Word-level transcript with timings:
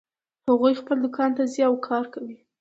هغوی 0.49 0.73
خپل 0.81 0.97
دوکان 1.05 1.31
ته 1.37 1.43
ځي 1.53 1.61
او 1.69 1.73
کار 1.87 2.03
کوي 2.13 2.37